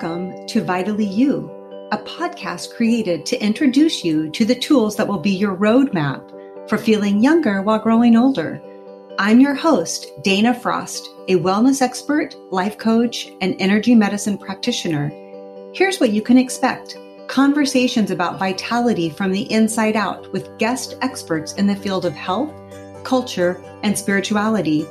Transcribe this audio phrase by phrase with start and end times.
[0.00, 1.50] Welcome to Vitally You,
[1.92, 6.26] a podcast created to introduce you to the tools that will be your roadmap
[6.70, 8.62] for feeling younger while growing older.
[9.18, 15.10] I'm your host, Dana Frost, a wellness expert, life coach, and energy medicine practitioner.
[15.74, 21.52] Here's what you can expect conversations about vitality from the inside out with guest experts
[21.54, 22.54] in the field of health,
[23.04, 24.86] culture, and spirituality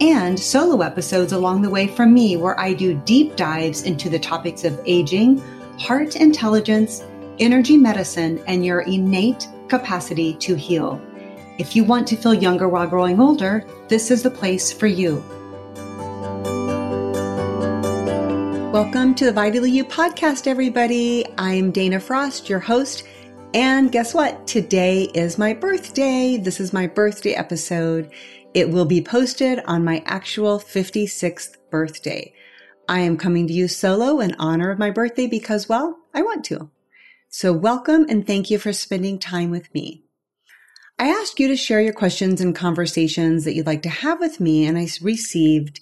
[0.00, 4.18] and solo episodes along the way from me where I do deep dives into the
[4.18, 5.38] topics of aging,
[5.78, 7.02] heart intelligence,
[7.40, 11.00] energy medicine, and your innate capacity to heal.
[11.58, 15.16] If you want to feel younger while growing older, this is the place for you.
[18.72, 21.26] Welcome to the Vitally You podcast, everybody.
[21.38, 23.02] I'm Dana Frost, your host.
[23.54, 24.46] And guess what?
[24.46, 26.36] Today is my birthday.
[26.36, 28.12] This is my birthday episode.
[28.58, 32.34] It will be posted on my actual 56th birthday.
[32.88, 36.44] I am coming to you solo in honor of my birthday because, well, I want
[36.46, 36.68] to.
[37.28, 40.02] So welcome and thank you for spending time with me.
[40.98, 44.40] I asked you to share your questions and conversations that you'd like to have with
[44.40, 45.78] me, and I received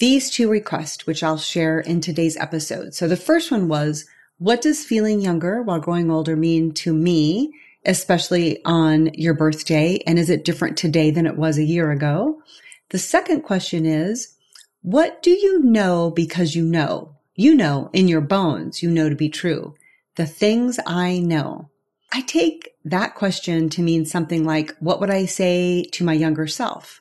[0.00, 2.92] these two requests, which I'll share in today's episode.
[2.92, 4.04] So the first one was,
[4.38, 7.52] what does feeling younger while growing older mean to me?
[7.84, 10.02] Especially on your birthday?
[10.06, 12.42] And is it different today than it was a year ago?
[12.90, 14.36] The second question is,
[14.82, 17.16] what do you know because you know?
[17.34, 19.74] You know in your bones, you know to be true.
[20.16, 21.70] The things I know.
[22.12, 26.46] I take that question to mean something like, what would I say to my younger
[26.46, 27.00] self?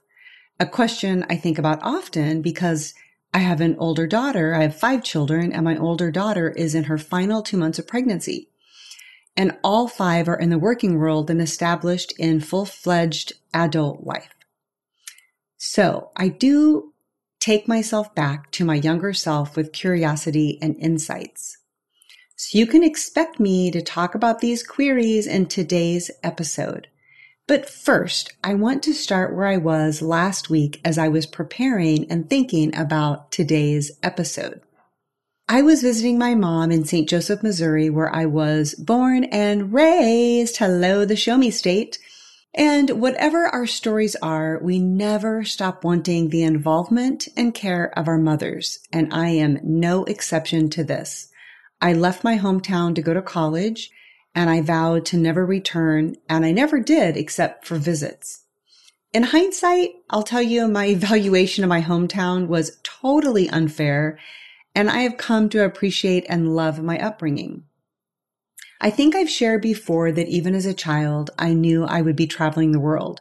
[0.59, 2.93] A question I think about often because
[3.33, 4.53] I have an older daughter.
[4.53, 7.87] I have five children and my older daughter is in her final two months of
[7.87, 8.49] pregnancy
[9.39, 14.35] and all five are in the working world and established in full fledged adult life.
[15.55, 16.91] So I do
[17.39, 21.57] take myself back to my younger self with curiosity and insights.
[22.35, 26.89] So you can expect me to talk about these queries in today's episode.
[27.47, 32.11] But first, I want to start where I was last week as I was preparing
[32.11, 34.59] and thinking about today's episode.
[35.51, 37.09] I was visiting my mom in St.
[37.09, 40.57] Joseph, Missouri, where I was born and raised.
[40.57, 41.97] Hello, the show me state.
[42.53, 48.19] And whatever our stories are, we never stop wanting the involvement and care of our
[48.19, 48.77] mothers.
[48.93, 51.29] And I am no exception to this.
[51.81, 53.89] I left my hometown to go to college
[54.35, 56.15] and I vowed to never return.
[56.29, 58.43] And I never did except for visits.
[59.13, 64.19] In hindsight, I'll tell you my evaluation of my hometown was totally unfair
[64.79, 67.65] and I have come to appreciate and love my upbringing.
[68.79, 72.27] I think I've shared before that even as a child, I knew I would be
[72.27, 73.19] traveling the world.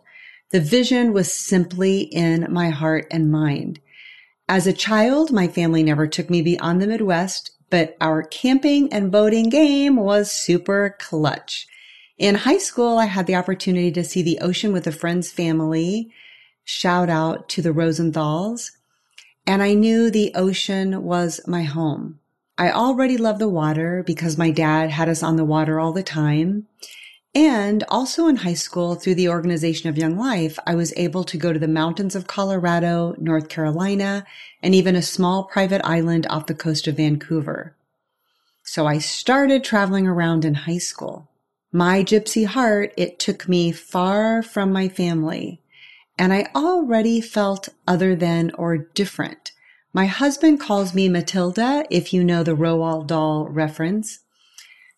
[0.53, 3.81] The vision was simply in my heart and mind.
[4.49, 9.11] As a child, my family never took me beyond the Midwest, but our camping and
[9.11, 11.67] boating game was super clutch.
[12.19, 16.13] In high school, I had the opportunity to see the ocean with a friend's family.
[16.63, 18.78] Shout out to the Rosenthals
[19.49, 22.21] and I knew the ocean was my home.
[22.59, 26.03] I already loved the water because my dad had us on the water all the
[26.03, 26.67] time.
[27.35, 31.39] And also in high school, through the organization of Young Life, I was able to
[31.39, 34.27] go to the mountains of Colorado, North Carolina,
[34.63, 37.75] and even a small private island off the coast of Vancouver.
[38.65, 41.31] So I started traveling around in high school.
[41.73, 45.63] My gypsy heart, it took me far from my family
[46.19, 49.53] and I already felt other than or different.
[49.93, 54.19] My husband calls me Matilda, if you know the Roald Dahl reference.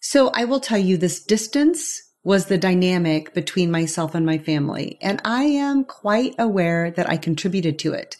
[0.01, 4.99] So I will tell you this distance was the dynamic between myself and my family,
[5.01, 8.17] and I am quite aware that I contributed to it,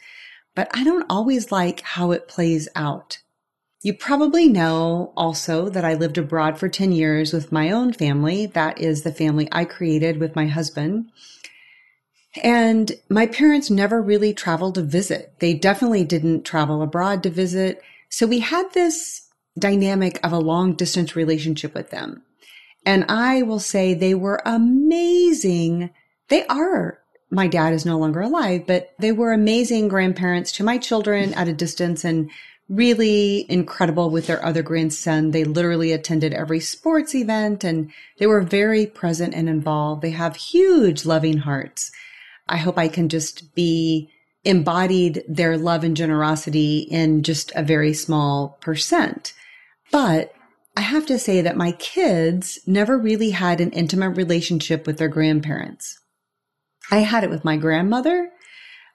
[0.55, 3.19] but I don't always like how it plays out.
[3.83, 8.45] You probably know also that I lived abroad for 10 years with my own family.
[8.45, 11.11] That is the family I created with my husband.
[12.43, 15.35] And my parents never really traveled to visit.
[15.41, 17.83] They definitely didn't travel abroad to visit.
[18.09, 19.29] So we had this
[19.59, 22.23] dynamic of a long distance relationship with them.
[22.87, 25.91] And I will say they were amazing.
[26.29, 26.99] They are.
[27.31, 31.49] My dad is no longer alive, but they were amazing grandparents to my children at
[31.49, 32.31] a distance and
[32.69, 35.33] really incredible with their other grandson.
[35.33, 40.03] They literally attended every sports event and they were very present and involved.
[40.03, 41.91] They have huge loving hearts.
[42.51, 44.11] I hope I can just be
[44.45, 49.33] embodied their love and generosity in just a very small percent.
[49.91, 50.35] But
[50.77, 55.09] I have to say that my kids never really had an intimate relationship with their
[55.09, 55.99] grandparents.
[56.91, 58.31] I had it with my grandmother,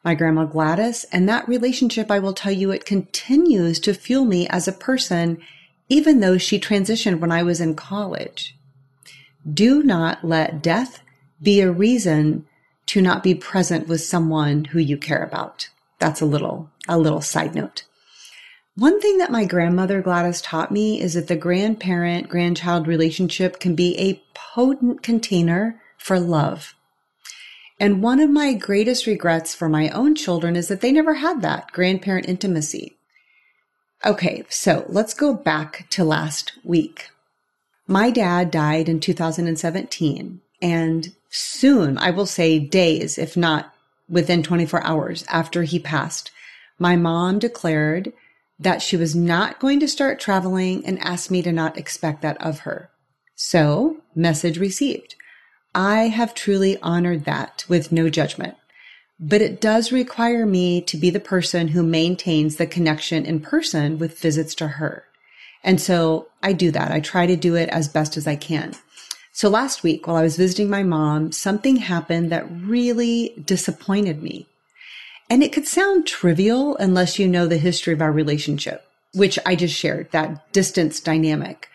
[0.04, 4.48] my grandma Gladys, and that relationship, I will tell you, it continues to fuel me
[4.48, 5.42] as a person
[5.88, 8.58] even though she transitioned when I was in college.
[9.52, 11.04] Do not let death
[11.42, 12.46] be a reason
[12.88, 15.70] to not be present with someone who you care about.
[16.00, 17.84] That's a little, a little side note.
[18.76, 23.74] One thing that my grandmother Gladys taught me is that the grandparent grandchild relationship can
[23.74, 26.76] be a potent container for love.
[27.80, 31.42] And one of my greatest regrets for my own children is that they never had
[31.42, 32.98] that grandparent intimacy.
[34.06, 37.10] Okay, so let's go back to last week.
[37.88, 43.74] My dad died in 2017, and soon, I will say days, if not
[44.08, 46.32] within 24 hours after he passed,
[46.80, 48.14] my mom declared
[48.60, 52.42] that she was not going to start traveling and asked me to not expect that
[52.42, 52.90] of her.
[53.36, 55.16] So, message received.
[55.74, 58.56] I have truly honored that with no judgment.
[59.20, 63.98] But it does require me to be the person who maintains the connection in person
[63.98, 65.06] with visits to her.
[65.64, 66.92] And so I do that.
[66.92, 68.76] I try to do it as best as I can.
[69.36, 74.48] So last week, while I was visiting my mom, something happened that really disappointed me.
[75.30, 79.58] And it could sound trivial unless you know the history of our relationship, which I
[79.58, 81.68] just shared, that distance dynamic.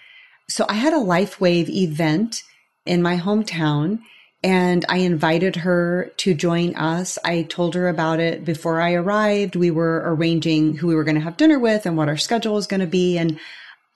[0.49, 2.45] So I had a LifeWave event
[2.87, 4.01] in my hometown
[4.43, 7.19] and I invited her to join us.
[7.27, 9.55] I told her about it before I arrived.
[9.55, 12.55] We were arranging who we were going to have dinner with and what our schedule
[12.55, 13.19] was going to be.
[13.19, 13.39] And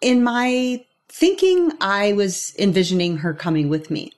[0.03, 4.13] in my thinking, I was envisioning her coming with me.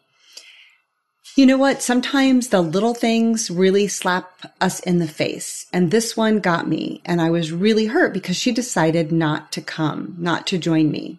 [1.37, 1.83] You know what?
[1.83, 5.67] Sometimes the little things really slap us in the face.
[5.71, 7.03] And this one got me.
[7.05, 11.19] And I was really hurt because she decided not to come, not to join me.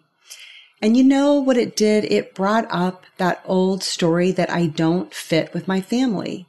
[0.82, 2.04] And you know what it did?
[2.04, 6.46] It brought up that old story that I don't fit with my family.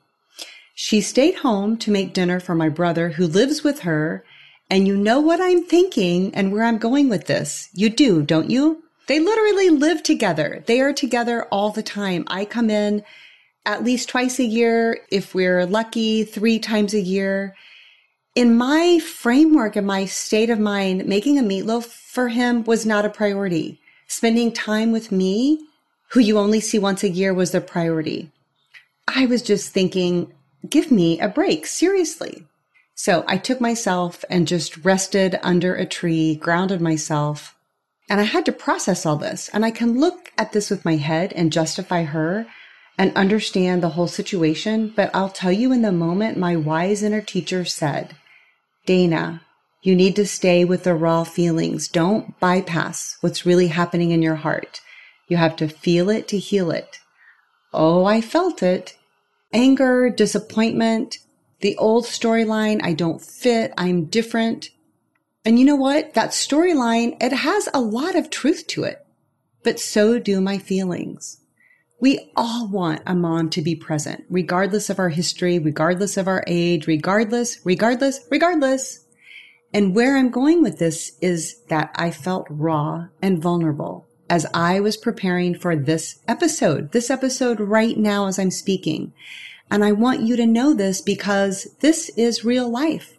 [0.74, 4.24] She stayed home to make dinner for my brother who lives with her.
[4.68, 7.70] And you know what I'm thinking and where I'm going with this.
[7.74, 8.84] You do, don't you?
[9.10, 10.64] They literally live together.
[10.68, 12.26] They are together all the time.
[12.28, 13.04] I come in
[13.66, 15.00] at least twice a year.
[15.10, 17.56] If we're lucky, three times a year.
[18.36, 23.04] In my framework and my state of mind, making a meatloaf for him was not
[23.04, 25.66] a priority spending time with me,
[26.10, 28.32] who you only see once a year, was the priority.
[29.08, 30.32] I was just thinking,
[30.70, 32.46] give me a break, seriously.
[32.94, 37.56] So I took myself and just rested under a tree, grounded myself.
[38.10, 39.50] And I had to process all this.
[39.50, 42.48] And I can look at this with my head and justify her
[42.98, 44.92] and understand the whole situation.
[44.96, 48.16] But I'll tell you in the moment, my wise inner teacher said,
[48.86, 49.42] Dana,
[49.82, 51.88] you need to stay with the raw feelings.
[51.88, 54.82] Don't bypass what's really happening in your heart.
[55.30, 57.00] You have to feel it to heal it.
[57.72, 58.98] Oh, I felt it.
[59.54, 61.20] Anger, disappointment,
[61.62, 62.82] the old storyline.
[62.84, 63.74] I don't fit.
[63.78, 64.70] I'm different.
[65.46, 66.14] And you know what?
[66.14, 69.06] That storyline, it has a lot of truth to it,
[69.64, 71.40] but so do my feelings.
[72.02, 76.44] We all want a mom to be present, regardless of our history, regardless of our
[76.48, 79.06] age, regardless, regardless, regardless.
[79.74, 84.80] And where I'm going with this is that I felt raw and vulnerable as I
[84.80, 89.14] was preparing for this episode, this episode right now as I'm speaking.
[89.72, 93.19] And I want you to know this because this is real life.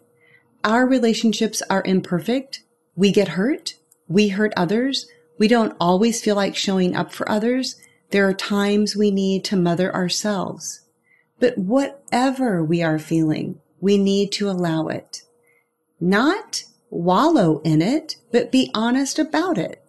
[0.63, 2.63] Our relationships are imperfect.
[2.95, 3.75] We get hurt.
[4.07, 5.07] We hurt others.
[5.37, 7.75] We don't always feel like showing up for others.
[8.11, 10.81] There are times we need to mother ourselves.
[11.39, 15.23] But whatever we are feeling, we need to allow it
[16.01, 19.81] not wallow in it, but be honest about it.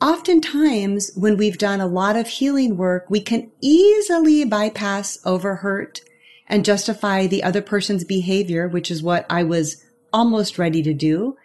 [0.00, 6.00] Oftentimes, when we've done a lot of healing work, we can easily bypass over hurt
[6.46, 11.36] and justify the other person's behavior, which is what I was almost ready to do,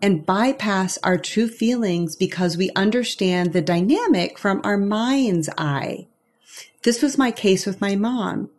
[0.00, 6.06] and bypass our true feelings because we understand the dynamic from our mind's eye.
[6.82, 8.50] This was my case with my mom.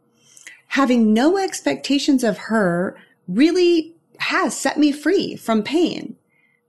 [0.70, 6.16] Having no expectations of her really has set me free from pain.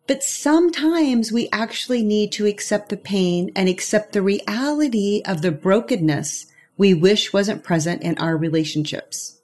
[0.06, 5.52] But sometimes we actually need to accept the pain and accept the reality of the
[5.52, 6.46] brokenness
[6.76, 9.40] we wish wasn't present in our relationships.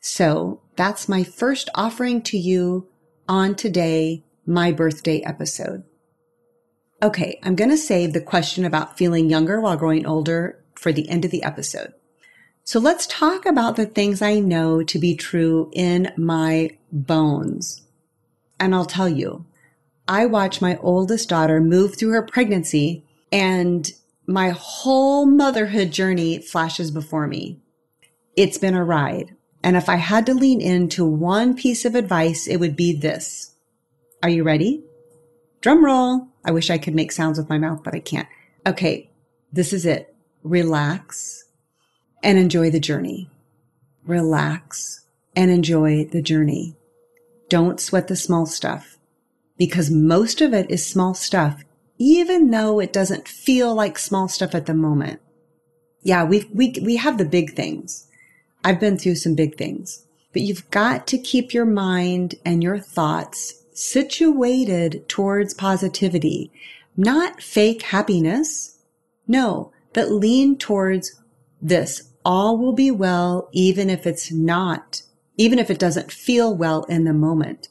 [0.00, 2.88] So that's my first offering to you
[3.30, 5.84] on today, my birthday episode.
[7.00, 11.08] Okay, I'm going to save the question about feeling younger while growing older for the
[11.08, 11.94] end of the episode.
[12.64, 17.86] So let's talk about the things I know to be true in my bones.
[18.58, 19.46] And I'll tell you,
[20.08, 23.88] I watched my oldest daughter move through her pregnancy and
[24.26, 27.60] my whole motherhood journey flashes before me.
[28.36, 29.36] It's been a ride.
[29.62, 33.54] And if I had to lean into one piece of advice, it would be this.
[34.22, 34.82] Are you ready?
[35.60, 36.28] Drum roll.
[36.44, 38.28] I wish I could make sounds with my mouth, but I can't.
[38.66, 39.10] Okay.
[39.52, 40.14] This is it.
[40.42, 41.44] Relax
[42.22, 43.28] and enjoy the journey.
[44.06, 46.76] Relax and enjoy the journey.
[47.48, 48.98] Don't sweat the small stuff
[49.58, 51.62] because most of it is small stuff,
[51.98, 55.20] even though it doesn't feel like small stuff at the moment.
[56.02, 58.06] Yeah, we, we, we have the big things.
[58.64, 62.78] I've been through some big things, but you've got to keep your mind and your
[62.78, 66.52] thoughts situated towards positivity,
[66.96, 68.78] not fake happiness.
[69.26, 71.20] No, but lean towards
[71.62, 72.10] this.
[72.24, 75.02] All will be well, even if it's not,
[75.36, 77.68] even if it doesn't feel well in the moment.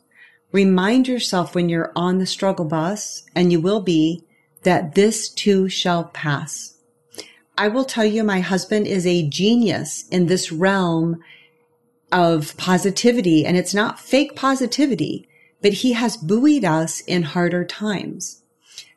[0.51, 4.25] Remind yourself when you're on the struggle bus, and you will be,
[4.63, 6.78] that this too shall pass.
[7.59, 11.21] I will tell you, my husband is a genius in this realm
[12.09, 15.27] of positivity, and it's not fake positivity,
[15.61, 18.43] but he has buoyed us in harder times.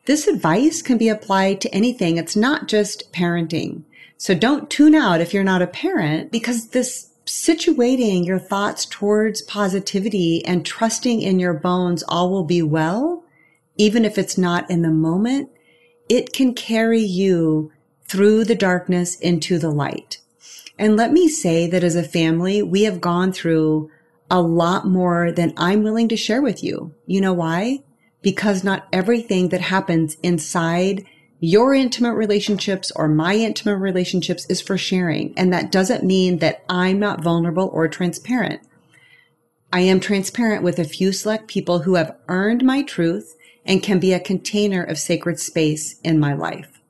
[0.04, 2.16] This advice can be applied to anything.
[2.16, 3.82] It's not just parenting.
[4.16, 9.42] So don't tune out if you're not a parent because this situating your thoughts towards
[9.42, 13.24] positivity and trusting in your bones all will be well,
[13.76, 15.50] even if it's not in the moment,
[16.08, 17.72] it can carry you
[18.12, 20.18] through the darkness into the light.
[20.78, 23.90] And let me say that as a family, we have gone through
[24.30, 26.94] a lot more than I'm willing to share with you.
[27.06, 27.78] You know why?
[28.20, 31.06] Because not everything that happens inside
[31.40, 35.32] your intimate relationships or my intimate relationships is for sharing.
[35.38, 38.60] And that doesn't mean that I'm not vulnerable or transparent.
[39.72, 43.98] I am transparent with a few select people who have earned my truth and can
[43.98, 46.81] be a container of sacred space in my life.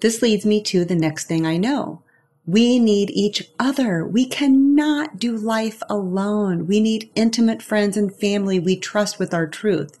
[0.00, 2.02] This leads me to the next thing I know.
[2.46, 4.06] We need each other.
[4.06, 6.66] We cannot do life alone.
[6.66, 9.98] We need intimate friends and family we trust with our truth.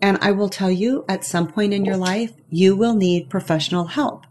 [0.00, 3.84] And I will tell you at some point in your life, you will need professional
[3.84, 4.26] help.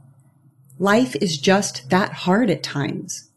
[0.78, 3.30] Life is just that hard at times.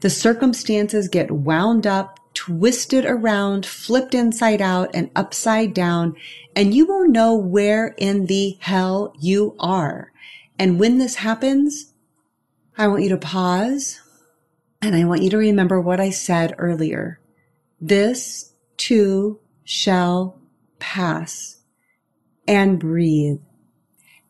[0.00, 6.14] The circumstances get wound up, twisted around, flipped inside out and upside down,
[6.54, 10.12] and you won't know where in the hell you are.
[10.58, 11.92] And when this happens,
[12.76, 14.00] I want you to pause
[14.82, 17.20] and I want you to remember what I said earlier.
[17.80, 20.40] This too shall
[20.78, 21.58] pass
[22.46, 23.40] and breathe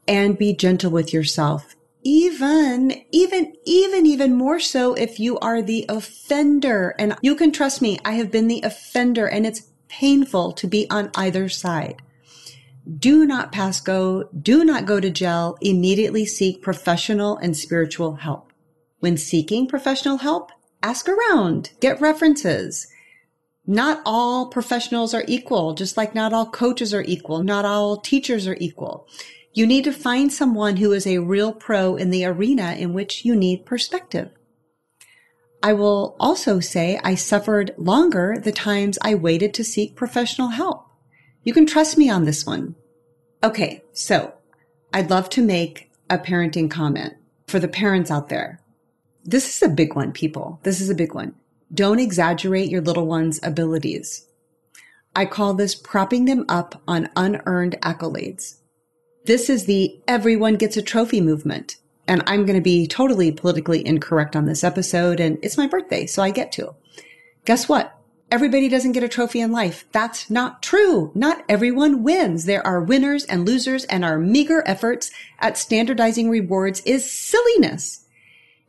[0.06, 1.76] and be gentle with yourself.
[2.02, 6.94] Even, even, even, even more so if you are the offender.
[6.98, 10.88] And you can trust me, I have been the offender and it's painful to be
[10.90, 12.02] on either side
[12.96, 18.52] do not pass go, do not go to jail, immediately seek professional and spiritual help.
[19.00, 20.50] When seeking professional help,
[20.82, 22.86] ask around, get references.
[23.66, 28.46] Not all professionals are equal, just like not all coaches are equal, not all teachers
[28.46, 29.06] are equal.
[29.52, 33.24] You need to find someone who is a real pro in the arena in which
[33.24, 34.30] you need perspective.
[35.62, 40.87] I will also say I suffered longer the times I waited to seek professional help.
[41.48, 42.74] You can trust me on this one.
[43.42, 44.34] Okay, so
[44.92, 47.14] I'd love to make a parenting comment
[47.46, 48.60] for the parents out there.
[49.24, 50.60] This is a big one, people.
[50.62, 51.34] This is a big one.
[51.72, 54.26] Don't exaggerate your little one's abilities.
[55.16, 58.58] I call this propping them up on unearned accolades.
[59.24, 61.76] This is the everyone gets a trophy movement.
[62.06, 65.18] And I'm going to be totally politically incorrect on this episode.
[65.18, 66.74] And it's my birthday, so I get to.
[67.46, 67.97] Guess what?
[68.30, 69.84] Everybody doesn't get a trophy in life.
[69.92, 71.10] That's not true.
[71.14, 72.44] Not everyone wins.
[72.44, 78.04] There are winners and losers and our meager efforts at standardizing rewards is silliness.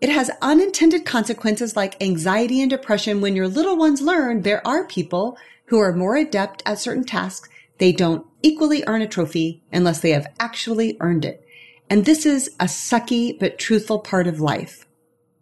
[0.02, 4.86] It has unintended consequences like anxiety and depression when your little ones learn there are
[4.86, 7.50] people who are more adept at certain tasks.
[7.80, 11.46] They don't equally earn a trophy unless they have actually earned it.
[11.90, 14.86] And this is a sucky but truthful part of life.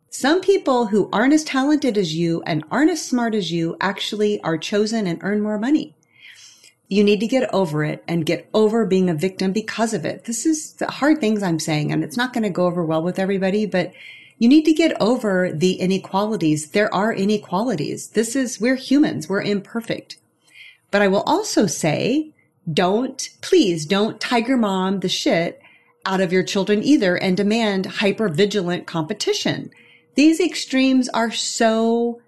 [0.10, 4.42] Some people who aren't as talented as you and aren't as smart as you actually
[4.42, 5.96] are chosen and earn more money.
[6.88, 10.24] You need to get over it and get over being a victim because of it.
[10.24, 13.04] This is the hard things I'm saying, and it's not going to go over well
[13.04, 13.92] with everybody, but
[14.40, 16.72] you need to get over the inequalities.
[16.72, 18.10] There are inequalities.
[18.10, 19.28] This is, we're humans.
[19.28, 20.18] We're imperfect.
[20.92, 22.32] But I will also say,
[22.72, 25.62] don't, please don't tiger mom the shit
[26.06, 29.72] out of your children either and demand hyper vigilant competition.
[30.18, 32.22] These extremes are so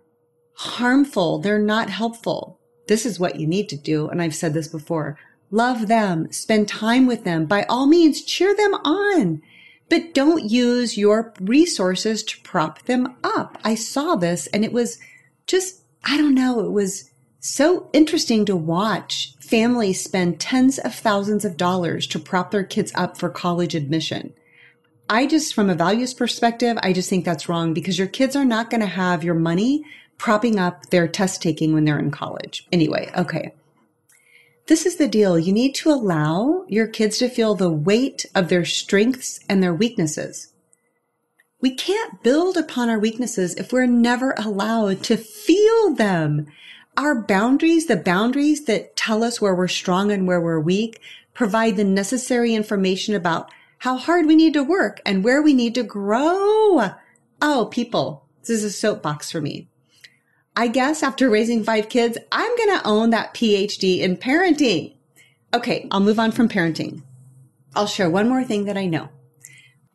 [0.54, 1.40] harmful.
[1.40, 2.60] They're not helpful.
[2.88, 4.08] This is what you need to do.
[4.08, 5.18] And I've said this before.
[5.50, 7.48] Love them, spend time with them.
[7.48, 9.42] By all means, cheer them on,
[9.90, 13.58] but don't use your resources to prop them up.
[13.64, 15.00] I saw this and it was
[15.48, 17.10] just, I don't know, it was
[17.42, 22.92] So interesting to watch families spend tens of thousands of dollars to prop their kids
[22.96, 24.34] up for college admission.
[25.10, 28.46] I just, from a values perspective, I just think that's wrong because your kids are
[28.46, 29.84] not going to have your money
[30.20, 32.68] propping up their test taking when they're in college.
[32.72, 33.54] Anyway, okay.
[34.68, 35.40] This is the deal.
[35.40, 39.74] You need to allow your kids to feel the weight of their strengths and their
[39.74, 40.54] weaknesses.
[41.60, 46.46] We can't build upon our weaknesses if we're never allowed to feel them.
[46.96, 51.02] Our boundaries, the boundaries that tell us where we're strong and where we're weak,
[51.34, 53.50] provide the necessary information about
[53.80, 56.92] how hard we need to work and where we need to grow.
[57.42, 59.70] Oh, people, this is a soapbox for me.
[60.56, 64.96] I guess after raising five kids, I'm going to own that PhD in parenting.
[65.54, 67.04] Okay, I'll move on from parenting.
[67.74, 69.10] I'll share one more thing that I know.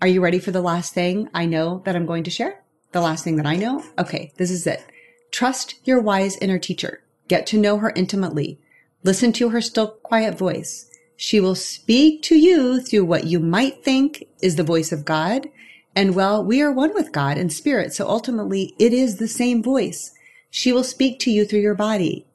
[0.01, 2.63] Are you ready for the last thing I know that I'm going to share?
[2.93, 3.85] The last thing that I know?
[3.99, 4.85] Okay, this is it.
[5.31, 7.03] Trust your wise inner teacher.
[7.29, 8.59] Get to know her intimately.
[9.03, 10.91] Listen to her still quiet voice.
[11.17, 15.49] She will speak to you through what you might think is the voice of God.
[15.95, 17.93] And well, we are one with God in spirit.
[17.93, 20.13] So ultimately it is the same voice.
[20.51, 22.27] She will speak to you through your body.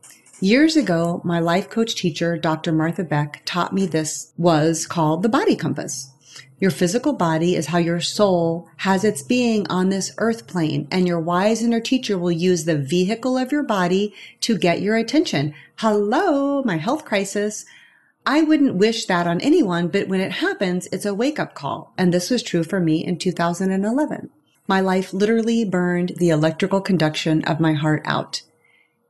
[0.42, 2.72] Years ago, my life coach teacher, Dr.
[2.72, 6.12] Martha Beck, taught me this was called the body compass.
[6.60, 11.08] Your physical body is how your soul has its being on this earth plane, and
[11.08, 15.54] your wise inner teacher will use the vehicle of your body to get your attention.
[15.78, 17.66] Hello, my health crisis.
[18.30, 21.96] I wouldn't wish that on anyone, but when it happens, it's a wake up call.
[21.98, 24.30] And this was true for me in 2011.
[24.68, 28.44] My life literally burned the electrical conduction of my heart out.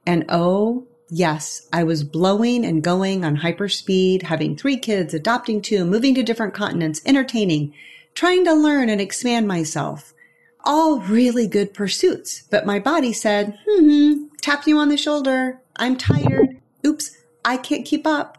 [0.05, 5.83] And oh, Yes, I was blowing and going on hyperspeed, having three kids, adopting two,
[5.83, 7.73] moving to different continents, entertaining,
[8.13, 10.13] trying to learn and expand myself.
[10.63, 15.59] All really good pursuits, but my body said, hmm, tap you on the shoulder.
[15.75, 16.61] I'm tired.
[16.85, 18.38] Oops, I can't keep up.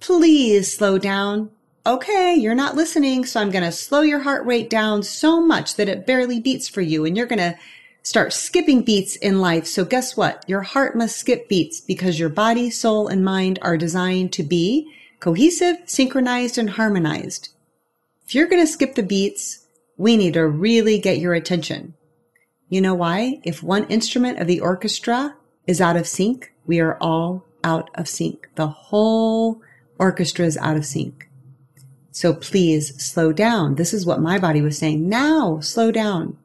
[0.00, 1.50] Please slow down.
[1.86, 5.76] Okay, you're not listening, so I'm going to slow your heart rate down so much
[5.76, 7.56] that it barely beats for you, and you're going to
[8.02, 9.66] start skipping beats in life.
[9.66, 10.44] So guess what?
[10.48, 14.90] Your heart must skip beats because your body, soul, and mind are designed to be
[15.20, 17.50] cohesive, synchronized, and harmonized.
[18.24, 21.94] If you're going to skip the beats, we need to really get your attention.
[22.70, 23.40] You know why?
[23.44, 25.36] If one instrument of the orchestra
[25.66, 28.48] is out of sync, we are all out of sync.
[28.54, 29.60] The whole
[30.00, 31.28] orchestra is out of sync.
[32.10, 33.76] So please slow down.
[33.76, 35.08] This is what my body was saying.
[35.08, 36.36] Now slow down.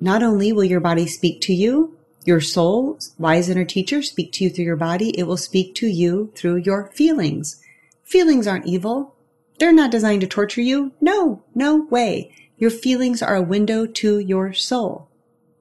[0.00, 4.44] Not only will your body speak to you, your soul, wise inner teacher, speak to
[4.44, 7.60] you through your body, it will speak to you through your feelings.
[8.02, 9.14] Feelings aren't evil.
[9.58, 10.92] They're not designed to torture you.
[11.00, 12.32] No, no way.
[12.56, 15.08] Your feelings are a window to your soul.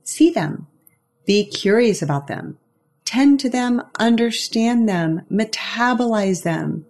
[0.03, 0.67] See them.
[1.25, 2.57] Be curious about them.
[3.05, 6.85] Tend to them, understand them, metabolize them.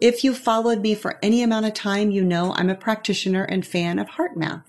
[0.00, 3.66] If you followed me for any amount of time, you know I'm a practitioner and
[3.66, 4.64] fan of HeartMath.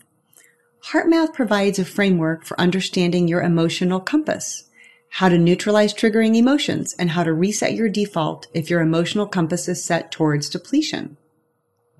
[0.92, 4.70] HeartMath provides a framework for understanding your emotional compass,
[5.10, 9.68] how to neutralize triggering emotions, and how to reset your default if your emotional compass
[9.68, 11.18] is set towards depletion.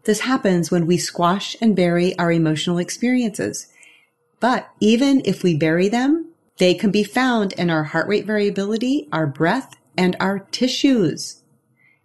[0.04, 3.68] This happens when we squash and bury our emotional experiences.
[4.40, 6.27] But even if we bury them,
[6.58, 11.42] they can be found in our heart rate variability, our breath, and our tissues.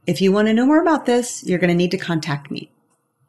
[0.07, 2.71] If you want to know more about this, you're going to need to contact me.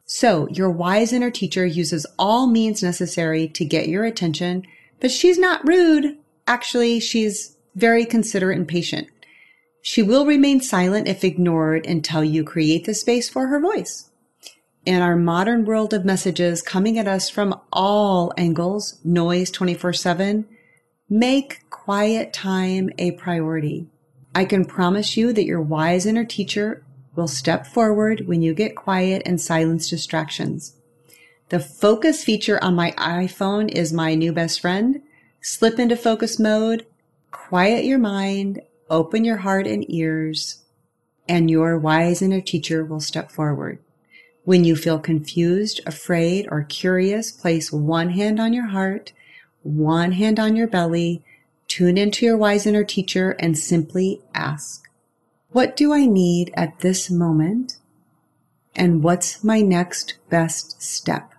[0.06, 4.64] So your wise inner teacher uses all means necessary to get your attention,
[5.00, 6.18] but she's not rude.
[6.46, 9.08] Actually, she's very considerate and patient.
[9.82, 14.10] She will remain silent if ignored until you create the space for her voice.
[14.86, 20.46] In our modern world of messages coming at us from all angles, noise 24 7,
[21.14, 23.86] make quiet time a priority.
[24.34, 26.82] I can promise you that your wise inner teacher
[27.14, 30.74] will step forward when you get quiet and silence distractions.
[31.50, 35.02] The focus feature on my iPhone is my new best friend.
[35.40, 36.84] Slip into focus mode,
[37.30, 40.64] quiet your mind, open your heart and ears,
[41.28, 43.78] and your wise inner teacher will step forward.
[44.42, 49.12] When you feel confused, afraid, or curious, place one hand on your heart,
[49.64, 51.24] one hand on your belly,
[51.66, 54.88] tune into your wise inner teacher, and simply ask.
[55.50, 57.78] What do I need at this moment?
[58.76, 61.32] And what's my next best step?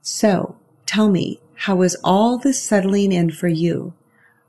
[0.00, 3.94] So tell me, how is all this settling in for you?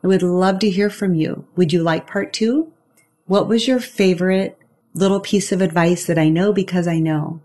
[0.04, 1.46] I would love to hear from you.
[1.56, 2.72] Would you like part two?
[3.26, 4.58] What was your favorite
[4.94, 7.42] little piece of advice that I know because I know?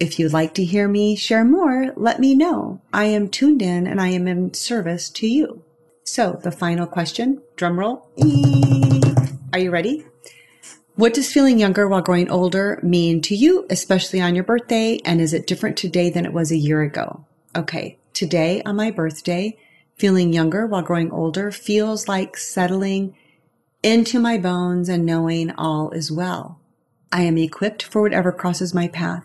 [0.00, 2.80] If you'd like to hear me share more, let me know.
[2.92, 5.62] I am tuned in and I am in service to you.
[6.04, 8.08] So, the final question, drum roll.
[9.52, 10.04] Are you ready?
[10.96, 14.98] What does feeling younger while growing older mean to you, especially on your birthday?
[15.04, 17.24] And is it different today than it was a year ago?
[17.56, 19.56] Okay, today on my birthday,
[19.96, 23.16] feeling younger while growing older feels like settling
[23.82, 26.60] into my bones and knowing all is well.
[27.10, 29.24] I am equipped for whatever crosses my path.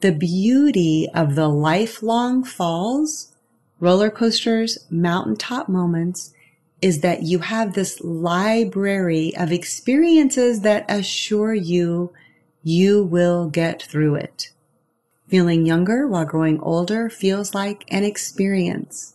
[0.00, 3.32] The beauty of the lifelong falls,
[3.80, 6.32] roller coasters, mountaintop moments
[6.82, 12.12] is that you have this library of experiences that assure you
[12.62, 14.50] you will get through it.
[15.28, 19.14] Feeling younger while growing older feels like an experience.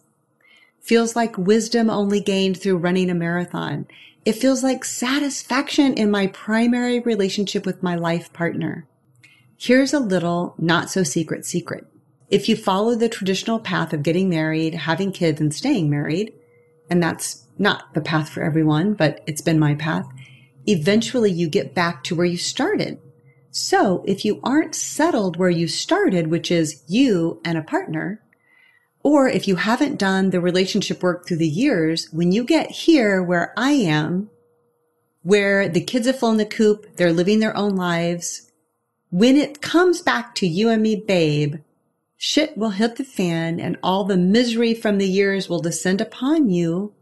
[0.79, 3.87] Feels like wisdom only gained through running a marathon.
[4.25, 8.87] It feels like satisfaction in my primary relationship with my life partner.
[9.63, 11.85] Here's a little not so secret secret.
[12.31, 16.33] If you follow the traditional path of getting married, having kids, and staying married,
[16.89, 20.07] and that's not the path for everyone, but it's been my path.
[20.65, 22.97] Eventually you get back to where you started.
[23.51, 28.19] So if you aren't settled where you started, which is you and a partner,
[29.03, 33.21] or if you haven't done the relationship work through the years, when you get here
[33.21, 34.31] where I am,
[35.21, 38.47] where the kids have flown the coop, they're living their own lives,
[39.11, 41.57] when it comes back to you and me, babe,
[42.17, 46.49] shit will hit the fan and all the misery from the years will descend upon
[46.49, 46.93] you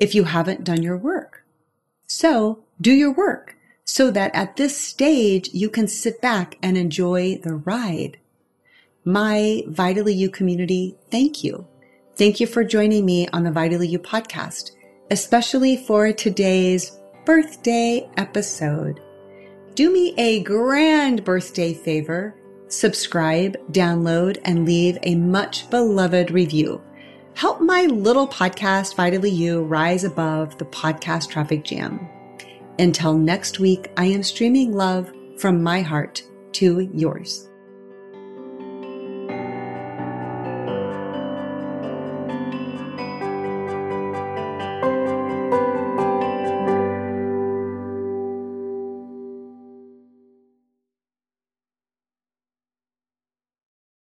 [0.00, 1.44] if you haven't done your work.
[2.06, 7.38] So do your work so that at this stage you can sit back and enjoy
[7.42, 8.18] the ride.
[9.04, 11.66] My Vitally You community, thank you.
[12.16, 14.70] Thank you for joining me on the Vitally You podcast,
[15.10, 19.03] especially for today's birthday episode.
[19.74, 22.36] Do me a grand birthday favor
[22.68, 26.80] subscribe, download, and leave a much beloved review.
[27.34, 32.08] Help my little podcast, Vitally You, rise above the podcast traffic jam.
[32.78, 37.48] Until next week, I am streaming love from my heart to yours.